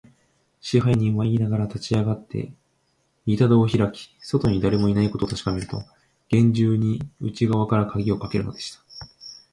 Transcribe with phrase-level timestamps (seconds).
[0.61, 2.51] 支配人はいいながら、立ちあがって、
[3.27, 5.79] 板戸をひらき、外にだれもいないことをたしかめると、
[6.29, 8.83] げんじゅうに内がわからかぎをかけるのでした。